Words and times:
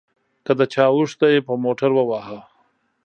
که 0.45 0.51
د 0.59 0.61
چا 0.73 0.85
اوښ 0.95 1.11
دې 1.21 1.31
په 1.47 1.53
موټر 1.63 1.91
ووهه. 1.95 2.39